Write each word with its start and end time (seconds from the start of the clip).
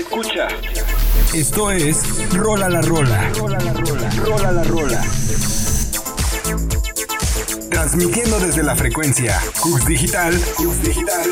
Escucha. 0.00 0.48
Esto 1.34 1.70
es 1.70 1.98
Rola 2.32 2.70
la 2.70 2.80
Rola. 2.80 3.30
Rola 3.34 3.60
la 3.60 3.72
Rola. 3.74 4.10
Rola 4.24 4.52
la 4.52 4.64
Rola. 4.64 5.02
Transmitiendo 7.70 8.40
desde 8.40 8.62
la 8.62 8.74
frecuencia 8.76 9.38
Cus 9.60 9.84
Digital. 9.84 10.40
Cus 10.56 10.80
Digital. 10.80 11.22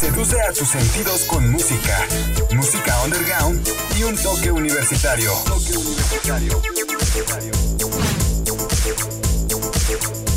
Seduce 0.00 0.40
a 0.40 0.52
tus 0.52 0.68
sentidos 0.68 1.26
con 1.26 1.48
música. 1.52 2.04
Música 2.54 3.00
underground 3.04 3.68
y 3.96 4.02
un 4.02 4.16
toque 4.16 4.50
universitario. 4.50 5.32
Toque 5.44 5.78
universitario. 5.78 6.60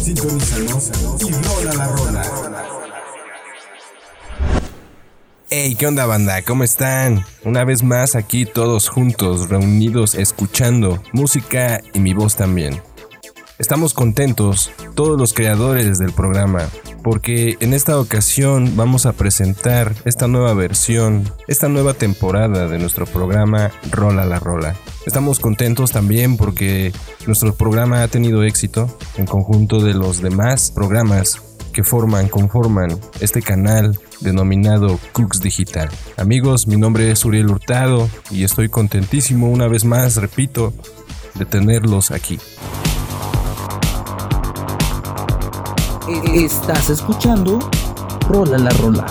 Sintonízanos 0.03 0.91
y 1.19 1.31
rola 1.31 1.73
la 1.73 1.87
rola. 1.87 2.80
Hey, 5.53 5.75
¿qué 5.77 5.85
onda 5.85 6.05
banda? 6.05 6.41
¿Cómo 6.43 6.63
están? 6.63 7.25
Una 7.43 7.65
vez 7.65 7.83
más 7.83 8.15
aquí 8.15 8.45
todos 8.45 8.87
juntos, 8.87 9.49
reunidos, 9.49 10.15
escuchando 10.15 11.03
música 11.11 11.81
y 11.93 11.99
mi 11.99 12.13
voz 12.13 12.37
también. 12.37 12.81
Estamos 13.59 13.93
contentos, 13.93 14.71
todos 14.95 15.19
los 15.19 15.33
creadores 15.33 15.97
del 15.97 16.13
programa, 16.13 16.69
porque 17.03 17.57
en 17.59 17.73
esta 17.73 17.99
ocasión 17.99 18.77
vamos 18.77 19.05
a 19.05 19.11
presentar 19.11 19.93
esta 20.05 20.29
nueva 20.29 20.53
versión, 20.53 21.29
esta 21.49 21.67
nueva 21.67 21.95
temporada 21.95 22.69
de 22.69 22.79
nuestro 22.79 23.05
programa 23.05 23.71
Rola 23.91 24.23
la 24.23 24.39
Rola. 24.39 24.77
Estamos 25.05 25.41
contentos 25.41 25.91
también 25.91 26.37
porque 26.37 26.93
nuestro 27.27 27.53
programa 27.55 28.03
ha 28.03 28.07
tenido 28.07 28.45
éxito 28.45 28.97
en 29.17 29.25
conjunto 29.25 29.81
de 29.81 29.95
los 29.95 30.21
demás 30.21 30.71
programas 30.71 31.41
que 31.71 31.83
forman, 31.83 32.27
conforman 32.27 32.99
este 33.19 33.41
canal 33.41 33.97
denominado 34.19 34.99
Cooks 35.13 35.41
Digital. 35.41 35.89
Amigos, 36.17 36.67
mi 36.67 36.77
nombre 36.77 37.11
es 37.11 37.25
Uriel 37.25 37.49
Hurtado 37.49 38.09
y 38.29 38.43
estoy 38.43 38.69
contentísimo 38.69 39.49
una 39.49 39.67
vez 39.67 39.85
más, 39.85 40.17
repito, 40.17 40.73
de 41.35 41.45
tenerlos 41.45 42.11
aquí. 42.11 42.39
Estás 46.33 46.89
escuchando 46.89 47.59
Rola 48.27 48.57
la 48.57 48.71
Rola. 48.71 49.05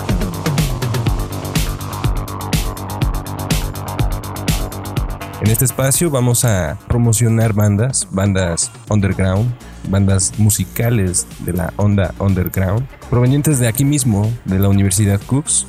En 5.41 5.49
este 5.49 5.65
espacio 5.65 6.11
vamos 6.11 6.45
a 6.45 6.77
promocionar 6.87 7.53
bandas, 7.53 8.07
bandas 8.11 8.71
underground, 8.89 9.51
bandas 9.89 10.37
musicales 10.37 11.27
de 11.39 11.53
la 11.53 11.73
onda 11.77 12.13
underground, 12.19 12.87
provenientes 13.09 13.59
de 13.59 13.67
aquí 13.67 13.85
mismo, 13.85 14.31
de 14.45 14.59
la 14.59 14.69
Universidad 14.69 15.19
Cooks, 15.25 15.65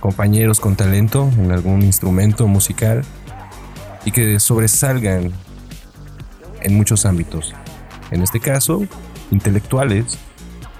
compañeros 0.00 0.60
con 0.60 0.76
talento 0.76 1.30
en 1.38 1.52
algún 1.52 1.82
instrumento 1.82 2.46
musical 2.46 3.02
y 4.04 4.12
que 4.12 4.38
sobresalgan 4.40 5.32
en 6.60 6.76
muchos 6.76 7.06
ámbitos. 7.06 7.54
En 8.10 8.22
este 8.22 8.40
caso, 8.40 8.82
intelectuales, 9.30 10.18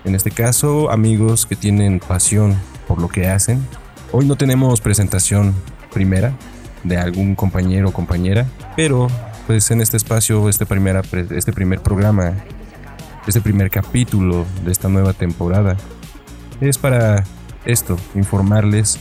en 0.05 0.14
este 0.14 0.30
caso, 0.30 0.91
amigos 0.91 1.46
que 1.46 1.56
tienen 1.56 2.00
pasión 2.00 2.56
por 2.86 3.00
lo 3.00 3.08
que 3.08 3.28
hacen. 3.28 3.66
Hoy 4.12 4.27
no 4.27 4.36
tenemos 4.36 4.80
presentación 4.80 5.55
primera 5.92 6.33
de 6.84 6.96
algún 6.96 7.34
compañero 7.34 7.89
o 7.89 7.92
compañera, 7.92 8.46
pero 8.77 9.08
pues 9.46 9.70
en 9.70 9.80
este 9.80 9.96
espacio, 9.96 10.48
este, 10.48 10.66
primera, 10.66 11.02
este 11.30 11.52
primer 11.52 11.80
programa 11.80 12.34
este 13.29 13.41
primer 13.43 13.71
capítulo 13.71 14.47
de 14.65 14.73
esta 14.73 14.89
nueva 14.89 15.12
temporada. 15.12 15.77
Es 16.62 16.79
para 16.79 17.25
esto, 17.67 17.98
informarles, 18.15 18.98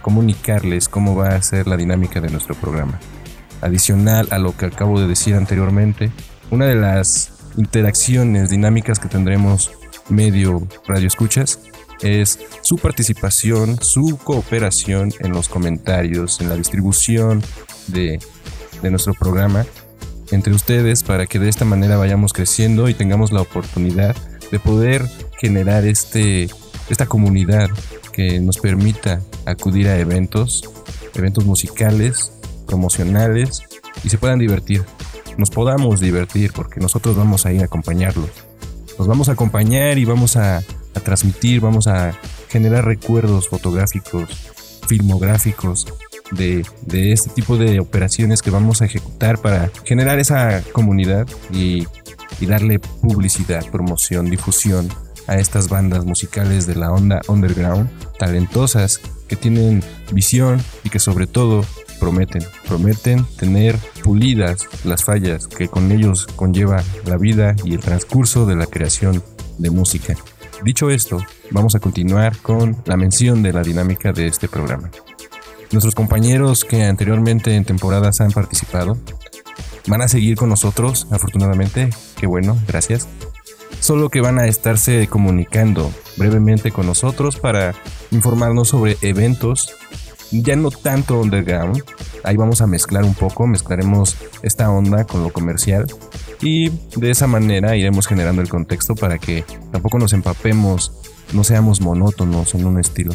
comunicarles 0.00 0.88
cómo 0.88 1.14
va 1.14 1.34
a 1.34 1.42
ser 1.42 1.66
la 1.66 1.76
dinámica 1.76 2.20
de 2.20 2.30
nuestro 2.30 2.54
programa. 2.54 2.98
Adicional 3.60 4.26
a 4.30 4.38
lo 4.38 4.56
que 4.56 4.66
acabo 4.66 4.98
de 4.98 5.06
decir 5.06 5.34
anteriormente, 5.34 6.10
una 6.50 6.64
de 6.64 6.76
las 6.76 7.32
interacciones 7.58 8.48
dinámicas 8.48 8.98
que 8.98 9.08
tendremos 9.08 9.70
medio 10.08 10.66
radio 10.86 11.06
escuchas 11.06 11.60
es 12.00 12.38
su 12.62 12.78
participación, 12.78 13.78
su 13.82 14.16
cooperación 14.16 15.12
en 15.20 15.32
los 15.32 15.48
comentarios, 15.48 16.40
en 16.40 16.48
la 16.48 16.54
distribución 16.54 17.42
de, 17.88 18.18
de 18.80 18.90
nuestro 18.90 19.12
programa 19.12 19.66
entre 20.30 20.52
ustedes 20.54 21.02
para 21.02 21.26
que 21.26 21.38
de 21.38 21.48
esta 21.48 21.64
manera 21.64 21.96
vayamos 21.96 22.32
creciendo 22.32 22.88
y 22.88 22.94
tengamos 22.94 23.32
la 23.32 23.40
oportunidad 23.40 24.16
de 24.50 24.58
poder 24.58 25.08
generar 25.38 25.84
este, 25.86 26.48
esta 26.88 27.06
comunidad 27.06 27.68
que 28.12 28.40
nos 28.40 28.58
permita 28.58 29.20
acudir 29.46 29.88
a 29.88 29.98
eventos, 29.98 30.68
eventos 31.14 31.44
musicales, 31.44 32.32
promocionales 32.66 33.62
y 34.04 34.08
se 34.08 34.18
puedan 34.18 34.38
divertir. 34.38 34.84
Nos 35.36 35.50
podamos 35.50 36.00
divertir 36.00 36.52
porque 36.52 36.80
nosotros 36.80 37.16
vamos 37.16 37.46
a 37.46 37.52
ir 37.52 37.62
a 37.62 37.66
acompañarlos. 37.66 38.30
Nos 38.98 39.06
vamos 39.06 39.28
a 39.28 39.32
acompañar 39.32 39.98
y 39.98 40.04
vamos 40.04 40.36
a, 40.36 40.58
a 40.58 41.00
transmitir, 41.00 41.60
vamos 41.60 41.86
a 41.86 42.18
generar 42.48 42.84
recuerdos 42.84 43.48
fotográficos, 43.48 44.28
filmográficos 44.88 45.86
de, 46.32 46.64
este 47.12 47.30
tipo 47.30 47.56
de 47.56 47.80
operaciones 47.80 48.42
que 48.42 48.50
vamos 48.50 48.82
a 48.82 48.86
ejecutar 48.86 49.38
para 49.38 49.70
generar 49.84 50.18
esa 50.18 50.62
comunidad 50.72 51.26
y, 51.52 51.86
y 52.40 52.46
darle 52.46 52.78
publicidad, 52.78 53.64
promoción, 53.70 54.30
difusión 54.30 54.88
a 55.26 55.38
estas 55.38 55.68
bandas 55.68 56.04
musicales 56.04 56.66
de 56.66 56.74
la 56.74 56.90
onda 56.90 57.20
underground, 57.28 57.88
talentosas, 58.18 59.00
que 59.28 59.36
tienen 59.36 59.84
visión 60.12 60.60
y 60.84 60.90
que 60.90 60.98
sobre 60.98 61.26
todo 61.26 61.64
prometen, 62.00 62.42
prometen 62.66 63.24
tener 63.36 63.76
pulidas 64.02 64.66
las 64.84 65.04
fallas 65.04 65.46
que 65.46 65.68
con 65.68 65.92
ellos 65.92 66.26
conlleva 66.34 66.82
la 67.04 67.18
vida 67.18 67.54
y 67.64 67.74
el 67.74 67.80
transcurso 67.80 68.46
de 68.46 68.56
la 68.56 68.66
creación 68.66 69.22
de 69.58 69.70
música. 69.70 70.14
Dicho 70.64 70.90
esto, 70.90 71.22
vamos 71.50 71.74
a 71.74 71.80
continuar 71.80 72.36
con 72.38 72.76
la 72.86 72.96
mención 72.96 73.42
de 73.42 73.52
la 73.52 73.62
dinámica 73.62 74.12
de 74.12 74.26
este 74.26 74.48
programa. 74.48 74.90
Nuestros 75.70 75.94
compañeros 75.94 76.64
que 76.64 76.84
anteriormente 76.84 77.54
en 77.54 77.64
temporadas 77.64 78.20
han 78.20 78.32
participado 78.32 78.96
van 79.86 80.02
a 80.02 80.08
seguir 80.08 80.36
con 80.36 80.48
nosotros, 80.48 81.06
afortunadamente. 81.10 81.90
Qué 82.18 82.26
bueno, 82.26 82.56
gracias. 82.66 83.08
Solo 83.80 84.08
que 84.08 84.20
van 84.20 84.38
a 84.38 84.46
estarse 84.46 85.06
comunicando 85.08 85.92
brevemente 86.16 86.72
con 86.72 86.86
nosotros 86.86 87.36
para 87.36 87.74
informarnos 88.10 88.68
sobre 88.68 88.96
eventos, 89.02 89.74
ya 90.30 90.56
no 90.56 90.70
tanto 90.70 91.20
underground. 91.20 91.82
Ahí 92.24 92.36
vamos 92.36 92.60
a 92.60 92.66
mezclar 92.66 93.04
un 93.04 93.14
poco, 93.14 93.46
mezclaremos 93.46 94.16
esta 94.42 94.70
onda 94.70 95.04
con 95.04 95.22
lo 95.22 95.32
comercial 95.32 95.86
y 96.40 96.70
de 96.96 97.10
esa 97.10 97.26
manera 97.26 97.76
iremos 97.76 98.06
generando 98.06 98.42
el 98.42 98.48
contexto 98.48 98.94
para 98.94 99.18
que 99.18 99.44
tampoco 99.70 99.98
nos 99.98 100.12
empapemos, 100.12 100.92
no 101.32 101.44
seamos 101.44 101.80
monótonos 101.80 102.54
en 102.54 102.66
un 102.66 102.80
estilo. 102.80 103.14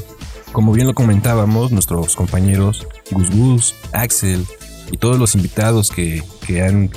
Como 0.54 0.72
bien 0.72 0.86
lo 0.86 0.94
comentábamos, 0.94 1.72
nuestros 1.72 2.16
compañeros 2.16 2.88
Gus 3.10 3.32
Gus, 3.32 3.76
Axel 3.92 4.46
y 4.92 4.98
todos 4.98 5.18
los 5.18 5.34
invitados 5.34 5.90
que, 5.90 6.22
han 6.62 6.92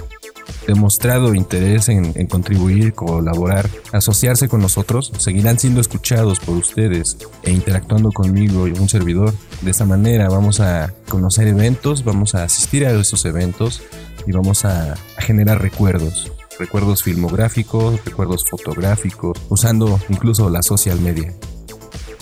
demostrado 0.67 1.35
interés 1.35 1.89
en, 1.89 2.13
contribuir, 2.27 2.93
colaborar, 2.93 3.71
asociarse 3.93 4.49
con 4.49 4.61
nosotros, 4.61 5.11
seguirán 5.17 5.59
siendo 5.59 5.81
escuchados 5.81 6.39
por 6.39 6.55
ustedes 6.59 7.17
e 7.45 7.51
interactuando 7.51 8.13
conmigo 8.13 8.69
y 8.69 8.73
un 8.73 8.91
servidor. 8.91 9.33
De 9.63 9.71
esta 9.71 9.87
manera 9.87 10.29
vamos 10.29 10.61
a 10.61 10.93
conocer 11.09 11.49
eventos, 11.49 12.05
vamos 12.05 12.35
a 12.35 12.45
asistir 12.45 12.85
a 12.85 12.93
esos 12.93 13.25
eventos 13.25 13.81
y 14.27 14.33
vamos 14.33 14.67
a 14.67 14.97
generar 15.17 15.63
recuerdos. 15.63 16.31
Recuerdos 16.59 17.03
filmográficos, 17.03 18.05
recuerdos 18.05 18.47
fotográficos, 18.51 19.39
usando 19.49 19.99
incluso 20.11 20.51
la 20.51 20.63
social 20.63 21.01
media. 21.01 21.33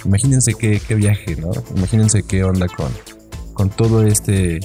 Imagínense 0.04 0.54
qué, 0.54 0.80
viaje, 0.94 1.36
¿no? 1.36 1.50
Imagínense 1.76 2.22
qué 2.22 2.44
onda 2.44 2.66
con, 2.68 2.90
con 3.54 3.70
todo 3.70 4.02
este, 4.02 4.60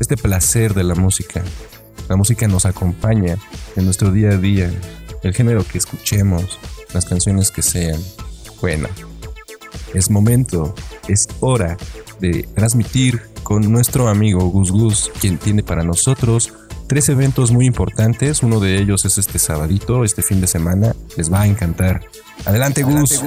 este 0.00 0.16
placer 0.16 0.74
de 0.74 0.84
la 0.84 0.94
música. 0.94 1.42
La 2.08 2.16
música 2.16 2.46
nos 2.48 2.66
acompaña 2.66 3.36
en 3.76 3.84
nuestro 3.84 4.10
día 4.12 4.30
a 4.30 4.36
día, 4.36 4.70
el 5.22 5.34
género 5.34 5.64
que 5.64 5.78
escuchemos, 5.78 6.58
las 6.94 7.04
canciones 7.04 7.50
que 7.50 7.62
sean. 7.62 8.00
Bueno, 8.60 8.88
es 9.92 10.10
momento, 10.10 10.74
es 11.08 11.28
hora 11.40 11.76
de 12.20 12.48
transmitir 12.54 13.20
con 13.42 13.70
nuestro 13.70 14.08
amigo 14.08 14.48
Gus 14.50 14.70
Gus, 14.70 15.10
quien 15.20 15.38
tiene 15.38 15.62
para 15.62 15.82
nosotros 15.82 16.52
tres 16.86 17.08
eventos 17.08 17.50
muy 17.50 17.66
importantes. 17.66 18.42
Uno 18.42 18.60
de 18.60 18.78
ellos 18.78 19.04
es 19.04 19.18
este 19.18 19.38
sabadito, 19.38 20.04
este 20.04 20.22
fin 20.22 20.40
de 20.40 20.46
semana. 20.46 20.94
Les 21.16 21.32
va 21.32 21.42
a 21.42 21.46
encantar. 21.46 22.02
Adelante, 22.44 22.82
Gus. 22.82 23.22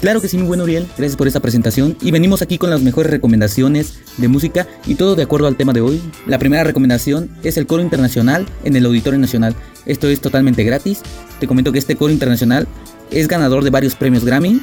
Claro 0.00 0.20
que 0.20 0.28
sí, 0.28 0.36
muy 0.36 0.46
bueno, 0.46 0.64
Uriel. 0.64 0.86
Gracias 0.96 1.16
por 1.16 1.26
esta 1.26 1.40
presentación. 1.40 1.96
Y 2.00 2.10
venimos 2.10 2.42
aquí 2.42 2.58
con 2.58 2.70
las 2.70 2.82
mejores 2.82 3.10
recomendaciones 3.10 4.00
de 4.16 4.28
música 4.28 4.66
y 4.86 4.94
todo 4.94 5.16
de 5.16 5.22
acuerdo 5.22 5.46
al 5.46 5.56
tema 5.56 5.72
de 5.72 5.80
hoy. 5.80 6.00
La 6.26 6.38
primera 6.38 6.64
recomendación 6.64 7.30
es 7.42 7.56
el 7.56 7.66
coro 7.66 7.82
internacional 7.82 8.46
en 8.64 8.76
el 8.76 8.86
Auditorio 8.86 9.18
Nacional. 9.18 9.54
Esto 9.86 10.08
es 10.08 10.20
totalmente 10.20 10.64
gratis. 10.64 11.00
Te 11.40 11.46
comento 11.46 11.72
que 11.72 11.78
este 11.78 11.96
coro 11.96 12.12
internacional 12.12 12.66
es 13.10 13.28
ganador 13.28 13.64
de 13.64 13.70
varios 13.70 13.94
premios 13.94 14.24
Grammy 14.24 14.60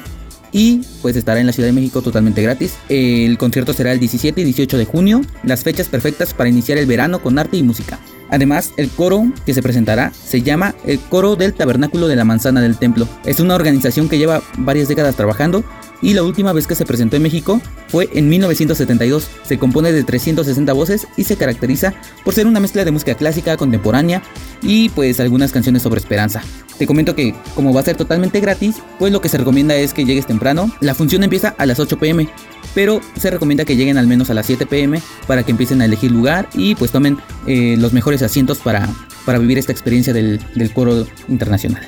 y 0.52 0.82
pues 1.02 1.16
estará 1.16 1.40
en 1.40 1.46
la 1.46 1.52
Ciudad 1.52 1.68
de 1.68 1.72
México 1.72 2.00
totalmente 2.00 2.40
gratis. 2.40 2.76
El 2.88 3.36
concierto 3.38 3.72
será 3.72 3.92
el 3.92 3.98
17 3.98 4.40
y 4.40 4.44
18 4.44 4.78
de 4.78 4.84
junio, 4.84 5.20
las 5.42 5.64
fechas 5.64 5.88
perfectas 5.88 6.32
para 6.32 6.48
iniciar 6.48 6.78
el 6.78 6.86
verano 6.86 7.20
con 7.20 7.38
arte 7.38 7.56
y 7.56 7.62
música. 7.62 7.98
Además, 8.34 8.72
el 8.76 8.90
coro 8.90 9.32
que 9.46 9.54
se 9.54 9.62
presentará 9.62 10.12
se 10.12 10.42
llama 10.42 10.74
el 10.84 10.98
Coro 10.98 11.36
del 11.36 11.54
Tabernáculo 11.54 12.08
de 12.08 12.16
la 12.16 12.24
Manzana 12.24 12.60
del 12.60 12.78
Templo. 12.78 13.06
Es 13.24 13.38
una 13.38 13.54
organización 13.54 14.08
que 14.08 14.18
lleva 14.18 14.42
varias 14.58 14.88
décadas 14.88 15.14
trabajando 15.14 15.62
y 16.02 16.14
la 16.14 16.24
última 16.24 16.52
vez 16.52 16.66
que 16.66 16.74
se 16.74 16.84
presentó 16.84 17.14
en 17.14 17.22
México 17.22 17.60
fue 17.86 18.10
en 18.12 18.28
1972. 18.28 19.28
Se 19.44 19.56
compone 19.56 19.92
de 19.92 20.02
360 20.02 20.72
voces 20.72 21.06
y 21.16 21.22
se 21.22 21.36
caracteriza 21.36 21.94
por 22.24 22.34
ser 22.34 22.48
una 22.48 22.58
mezcla 22.58 22.84
de 22.84 22.90
música 22.90 23.14
clásica, 23.14 23.56
contemporánea 23.56 24.20
y 24.62 24.88
pues 24.88 25.20
algunas 25.20 25.52
canciones 25.52 25.82
sobre 25.82 26.00
esperanza. 26.00 26.42
Te 26.76 26.88
comento 26.88 27.14
que 27.14 27.36
como 27.54 27.72
va 27.72 27.82
a 27.82 27.84
ser 27.84 27.96
totalmente 27.96 28.40
gratis, 28.40 28.78
pues 28.98 29.12
lo 29.12 29.20
que 29.20 29.28
se 29.28 29.38
recomienda 29.38 29.76
es 29.76 29.94
que 29.94 30.04
llegues 30.04 30.26
temprano. 30.26 30.72
La 30.80 30.96
función 30.96 31.22
empieza 31.22 31.54
a 31.56 31.66
las 31.66 31.78
8 31.78 32.00
pm, 32.00 32.28
pero 32.74 33.00
se 33.16 33.30
recomienda 33.30 33.64
que 33.64 33.76
lleguen 33.76 33.96
al 33.96 34.08
menos 34.08 34.28
a 34.28 34.34
las 34.34 34.46
7 34.46 34.66
pm 34.66 35.00
para 35.28 35.44
que 35.44 35.52
empiecen 35.52 35.80
a 35.82 35.84
elegir 35.84 36.10
lugar 36.10 36.48
y 36.54 36.74
pues 36.74 36.90
tomen 36.90 37.16
eh, 37.46 37.76
los 37.78 37.92
mejores 37.92 38.22
asientos 38.22 38.58
para, 38.58 38.88
para 39.24 39.38
vivir 39.38 39.58
esta 39.58 39.72
experiencia 39.72 40.12
del, 40.12 40.40
del 40.54 40.72
coro 40.72 41.06
internacional. 41.28 41.82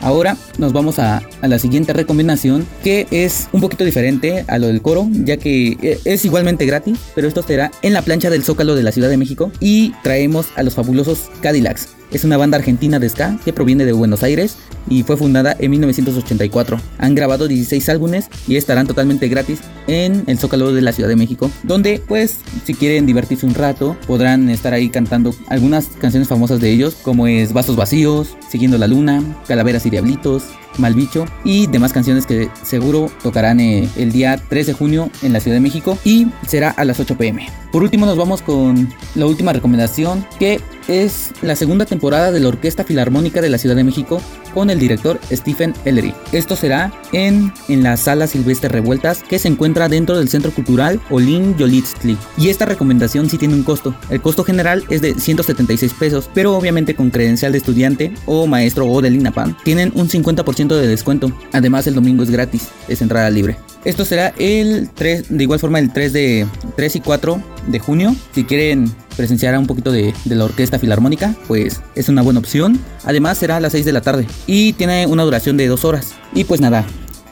Ahora 0.00 0.36
nos 0.58 0.72
vamos 0.72 0.98
a, 1.00 1.22
a, 1.42 1.48
la 1.48 1.58
siguiente 1.58 1.92
recomendación 1.92 2.66
que 2.84 3.08
es 3.10 3.48
un 3.52 3.60
poquito 3.60 3.84
diferente 3.84 4.44
a 4.46 4.58
lo 4.58 4.68
del 4.68 4.80
coro 4.80 5.08
ya 5.10 5.38
que 5.38 5.76
eh, 5.82 5.98
es 6.04 6.24
igualmente 6.24 6.66
gratis 6.66 7.00
pero 7.16 7.26
esto 7.26 7.42
será 7.42 7.72
en 7.82 7.94
la 7.94 8.02
plancha 8.02 8.30
del 8.30 8.44
Zócalo 8.44 8.76
de 8.76 8.84
la 8.84 8.92
Ciudad 8.92 9.08
de 9.08 9.16
México 9.16 9.50
y 9.58 9.92
traemos 10.04 10.46
a 10.54 10.62
los 10.62 10.76
fabulosos 10.76 11.30
Cadillacs 11.42 11.97
es 12.10 12.24
una 12.24 12.36
banda 12.36 12.58
argentina 12.58 12.98
de 12.98 13.08
ska 13.08 13.38
que 13.44 13.52
proviene 13.52 13.84
de 13.84 13.92
Buenos 13.92 14.22
Aires 14.22 14.56
y 14.88 15.02
fue 15.02 15.16
fundada 15.16 15.56
en 15.58 15.70
1984. 15.70 16.80
Han 16.98 17.14
grabado 17.14 17.48
16 17.48 17.88
álbumes 17.88 18.28
y 18.46 18.56
estarán 18.56 18.86
totalmente 18.86 19.28
gratis 19.28 19.60
en 19.86 20.24
el 20.26 20.38
Zócalo 20.38 20.72
de 20.72 20.82
la 20.82 20.92
Ciudad 20.92 21.08
de 21.08 21.16
México, 21.16 21.50
donde 21.62 22.02
pues 22.06 22.38
si 22.64 22.74
quieren 22.74 23.06
divertirse 23.06 23.46
un 23.46 23.54
rato 23.54 23.96
podrán 24.06 24.48
estar 24.50 24.72
ahí 24.72 24.88
cantando 24.88 25.34
algunas 25.48 25.86
canciones 26.00 26.28
famosas 26.28 26.60
de 26.60 26.70
ellos 26.70 26.96
como 27.02 27.26
es 27.26 27.52
Vasos 27.52 27.76
Vacíos, 27.76 28.36
Siguiendo 28.48 28.78
la 28.78 28.86
Luna, 28.86 29.22
Calaveras 29.46 29.84
y 29.84 29.90
Diablitos, 29.90 30.44
Malbicho 30.78 31.26
y 31.44 31.66
demás 31.66 31.92
canciones 31.92 32.26
que 32.26 32.48
seguro 32.62 33.10
tocarán 33.22 33.60
eh, 33.60 33.88
el 33.96 34.12
día 34.12 34.40
3 34.48 34.66
de 34.66 34.72
junio 34.72 35.10
en 35.22 35.32
la 35.32 35.40
Ciudad 35.40 35.56
de 35.56 35.60
México 35.60 35.98
y 36.04 36.28
será 36.46 36.70
a 36.70 36.84
las 36.84 37.00
8 37.00 37.16
pm. 37.16 37.48
Por 37.72 37.82
último 37.82 38.06
nos 38.06 38.16
vamos 38.16 38.40
con 38.40 38.88
la 39.14 39.26
última 39.26 39.52
recomendación 39.52 40.26
que 40.38 40.60
es 40.88 41.32
la 41.42 41.54
segunda 41.54 41.84
temporada 41.84 42.32
de 42.32 42.40
la 42.40 42.48
Orquesta 42.48 42.82
Filarmónica 42.82 43.42
de 43.42 43.50
la 43.50 43.58
Ciudad 43.58 43.76
de 43.76 43.84
México 43.84 44.22
con 44.54 44.70
el 44.70 44.78
director 44.78 45.20
Stephen 45.30 45.74
Ellery. 45.84 46.14
Esto 46.32 46.56
será 46.56 46.92
en, 47.12 47.52
en 47.68 47.82
la 47.82 47.96
Sala 47.96 48.26
Silvestre 48.26 48.70
Revueltas 48.70 49.22
que 49.22 49.38
se 49.38 49.48
encuentra 49.48 49.88
dentro 49.88 50.16
del 50.16 50.28
Centro 50.30 50.50
Cultural 50.50 51.00
Olin 51.10 51.56
Yolitztli. 51.56 52.16
Y 52.38 52.48
esta 52.48 52.64
recomendación 52.64 53.28
sí 53.28 53.36
tiene 53.36 53.54
un 53.54 53.62
costo. 53.62 53.94
El 54.08 54.22
costo 54.22 54.44
general 54.44 54.84
es 54.88 55.02
de 55.02 55.14
176 55.14 55.92
pesos, 55.94 56.30
pero 56.32 56.56
obviamente 56.56 56.94
con 56.94 57.10
credencial 57.10 57.52
de 57.52 57.58
estudiante 57.58 58.12
o 58.24 58.46
maestro 58.46 58.86
o 58.86 59.02
del 59.02 59.16
INAPAM 59.16 59.56
tienen 59.62 59.92
un 59.94 60.08
50% 60.08 60.67
de 60.76 60.86
descuento. 60.86 61.32
Además 61.52 61.86
el 61.86 61.94
domingo 61.94 62.22
es 62.22 62.30
gratis, 62.30 62.68
es 62.88 63.02
entrada 63.02 63.30
libre. 63.30 63.56
Esto 63.84 64.04
será 64.04 64.34
el 64.38 64.90
3, 64.94 65.26
de 65.28 65.42
igual 65.42 65.60
forma 65.60 65.78
el 65.78 65.92
3 65.92 66.12
de 66.12 66.46
3 66.76 66.96
y 66.96 67.00
4 67.00 67.42
de 67.68 67.78
junio. 67.78 68.14
Si 68.34 68.44
quieren 68.44 68.90
presenciar 69.16 69.56
un 69.58 69.66
poquito 69.66 69.92
de, 69.92 70.12
de, 70.24 70.34
la 70.34 70.44
orquesta 70.44 70.78
filarmónica, 70.78 71.34
pues 71.46 71.80
es 71.94 72.08
una 72.08 72.22
buena 72.22 72.40
opción. 72.40 72.78
Además 73.04 73.38
será 73.38 73.56
a 73.56 73.60
las 73.60 73.72
6 73.72 73.84
de 73.84 73.92
la 73.92 74.00
tarde 74.00 74.26
y 74.46 74.72
tiene 74.74 75.06
una 75.06 75.22
duración 75.22 75.56
de 75.56 75.68
2 75.68 75.84
horas. 75.84 76.14
Y 76.34 76.44
pues 76.44 76.60
nada, 76.60 76.84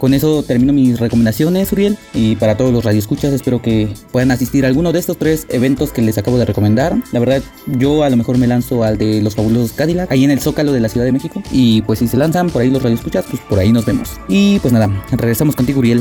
con 0.06 0.14
eso 0.14 0.44
termino 0.44 0.72
mis 0.72 1.00
recomendaciones, 1.00 1.72
Uriel. 1.72 1.98
Y 2.14 2.36
para 2.36 2.56
todos 2.56 2.72
los 2.72 2.84
radioescuchas, 2.84 3.32
espero 3.32 3.60
que 3.60 3.92
puedan 4.12 4.30
asistir 4.30 4.64
a 4.64 4.68
alguno 4.68 4.92
de 4.92 5.00
estos 5.00 5.18
tres 5.18 5.48
eventos 5.48 5.90
que 5.90 6.00
les 6.00 6.16
acabo 6.16 6.38
de 6.38 6.44
recomendar. 6.44 6.96
La 7.10 7.18
verdad, 7.18 7.42
yo 7.66 8.04
a 8.04 8.08
lo 8.08 8.16
mejor 8.16 8.38
me 8.38 8.46
lanzo 8.46 8.84
al 8.84 8.98
de 8.98 9.20
los 9.20 9.34
fabulosos 9.34 9.72
Cadillac, 9.72 10.12
ahí 10.12 10.22
en 10.22 10.30
el 10.30 10.38
Zócalo 10.38 10.70
de 10.70 10.78
la 10.78 10.88
Ciudad 10.88 11.04
de 11.04 11.10
México. 11.10 11.42
Y 11.50 11.82
pues 11.82 11.98
si 11.98 12.06
se 12.06 12.16
lanzan 12.16 12.50
por 12.50 12.62
ahí 12.62 12.70
los 12.70 12.84
radioescuchas, 12.84 13.24
pues 13.28 13.42
por 13.42 13.58
ahí 13.58 13.72
nos 13.72 13.84
vemos. 13.84 14.12
Y 14.28 14.60
pues 14.60 14.72
nada, 14.72 14.88
regresamos 15.10 15.56
contigo, 15.56 15.80
Uriel. 15.80 16.00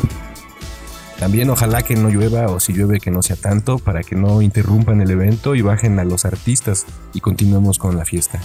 También 1.18 1.50
ojalá 1.50 1.82
que 1.82 1.96
no 1.96 2.10
llueva 2.10 2.46
o 2.52 2.60
si 2.60 2.74
llueve 2.74 3.00
que 3.00 3.10
no 3.10 3.24
sea 3.24 3.38
tanto 3.38 3.80
para 3.80 4.04
que 4.04 4.16
no 4.16 4.44
interrumpan 4.44 5.02
el 5.02 5.10
evento 5.10 5.56
y 5.56 5.64
bajen 5.64 5.98
a 5.98 6.04
los 6.04 6.26
artistas 6.26 6.86
y 7.16 7.22
continuemos 7.22 7.80
con 7.80 7.98
la 7.98 8.06
fiesta. 8.06 8.40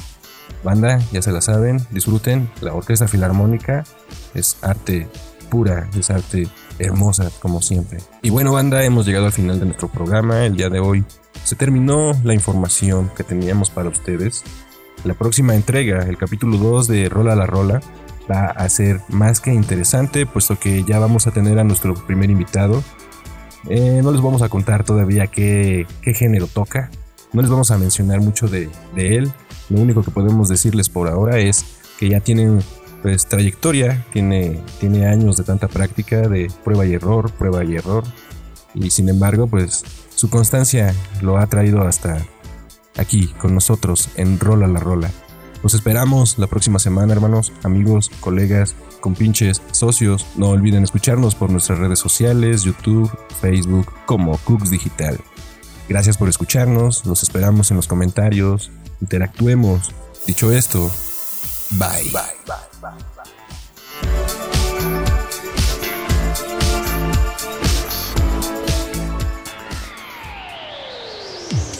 Banda, 0.64 1.02
ya 1.12 1.20
se 1.20 1.32
la 1.32 1.42
saben, 1.42 1.86
disfruten, 1.90 2.48
la 2.62 2.72
Orquesta 2.72 3.08
Filarmónica 3.08 3.84
es 4.32 4.56
arte 4.62 5.06
pura, 5.50 5.91
es 5.99 6.11
arte 6.11 6.49
hermosa 6.79 7.31
como 7.41 7.61
siempre. 7.61 7.99
Y 8.23 8.31
bueno 8.31 8.52
banda, 8.52 8.82
hemos 8.85 9.05
llegado 9.05 9.26
al 9.26 9.32
final 9.32 9.58
de 9.61 9.67
nuestro 9.67 9.88
programa, 9.88 10.47
el 10.47 10.56
día 10.56 10.70
de 10.70 10.81
hoy 10.81 11.05
se 11.44 11.56
terminó 11.56 12.12
la 12.25 12.35
información 12.35 13.11
que 13.17 13.25
teníamos 13.25 13.70
para 13.70 13.88
ustedes. 13.88 14.44
La 15.05 15.14
próxima 15.14 15.55
entrega, 15.55 16.05
el 16.05 16.17
capítulo 16.17 16.56
2 16.58 16.88
de 16.88 17.08
Rola 17.08 17.35
la 17.35 17.47
Rola, 17.47 17.81
va 18.31 18.47
a 18.47 18.69
ser 18.69 19.00
más 19.08 19.41
que 19.41 19.52
interesante, 19.52 20.26
puesto 20.26 20.58
que 20.58 20.85
ya 20.85 20.99
vamos 20.99 21.26
a 21.26 21.32
tener 21.32 21.58
a 21.58 21.64
nuestro 21.64 21.94
primer 22.06 22.31
invitado. 22.31 22.82
Eh, 23.69 24.00
no 24.03 24.12
les 24.12 24.20
vamos 24.20 24.43
a 24.43 24.49
contar 24.49 24.85
todavía 24.85 25.26
qué, 25.26 25.87
qué, 26.03 26.14
género 26.14 26.46
toca, 26.46 26.91
no 27.32 27.43
les 27.43 27.50
vamos 27.50 27.70
a 27.70 27.79
mencionar 27.79 28.20
mucho 28.20 28.49
de, 28.49 28.70
de, 28.94 29.17
él. 29.17 29.32
Lo 29.69 29.81
único 29.81 30.03
que 30.03 30.11
podemos 30.11 30.49
decirles 30.49 30.88
por 30.88 31.08
ahora 31.08 31.38
es 31.38 31.64
que 31.99 32.08
ya 32.08 32.20
tienen 32.20 32.62
pues 33.02 33.26
trayectoria, 33.26 34.05
tiene, 34.12 34.61
tiene 34.79 35.06
años 35.06 35.37
de 35.37 35.44
tanta 35.44 35.69
práctica 35.69 36.29
de 36.29 36.50
prueba 36.64 36.87
y 36.87 36.94
error, 36.94 37.31
prueba 37.32 37.64
y 37.64 37.76
error. 37.76 38.05
Y 38.75 38.91
sin 38.91 39.08
embargo, 39.08 39.47
pues 39.47 39.85
su 40.14 40.31
constancia 40.31 40.94
lo 41.23 41.38
ha 41.38 41.47
traído 41.47 41.82
hasta 41.82 42.25
aquí 42.97 43.29
con 43.38 43.55
nosotros 43.55 44.11
en 44.17 44.38
Rola 44.38 44.67
la 44.67 44.81
Rola. 44.81 45.11
Los 45.62 45.75
esperamos 45.75 46.38
la 46.38 46.47
próxima 46.47 46.79
semana, 46.79 47.12
hermanos, 47.12 47.52
amigos, 47.62 48.11
colegas, 48.20 48.75
compinches, 49.00 49.61
socios. 49.73 50.26
No 50.37 50.49
olviden 50.49 50.85
escucharnos 50.85 51.35
por 51.35 51.50
nuestras 51.50 51.79
redes 51.79 51.99
sociales, 51.99 52.62
YouTube, 52.62 53.11
Facebook, 53.41 53.93
como 54.06 54.38
Cooks 54.38 54.70
Digital. 54.70 55.19
Gracias 55.88 56.17
por 56.17 56.29
escucharnos, 56.29 57.05
los 57.05 57.23
esperamos 57.23 57.70
en 57.70 57.76
los 57.76 57.88
comentarios, 57.88 58.70
interactuemos. 59.00 59.93
Dicho 60.26 60.53
esto, 60.53 60.91
bye. 61.72 62.11
Bye, 62.12 62.22
bye, 62.46 62.56
bye, 62.81 62.90
bye. 63.17 63.40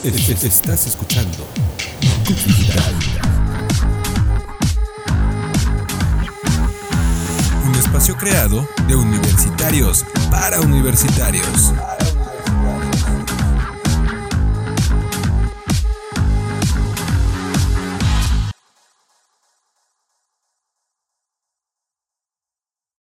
Estás 0.03 0.87
escuchando 0.87 1.47
Digital. 2.27 2.95
espacio 7.91 8.15
creado 8.15 8.65
de 8.87 8.95
universitarios 8.95 10.05
para 10.29 10.61
universitarios. 10.61 11.73